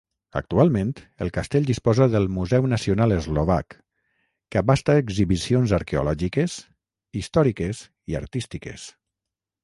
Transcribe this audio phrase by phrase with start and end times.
[0.39, 0.91] Actualment,
[1.23, 3.75] el castell disposa del Museu Nacional Eslovac,
[4.55, 6.55] que abasta exhibicions arqueològiques,
[7.21, 7.83] històriques
[8.13, 8.87] i artístiques.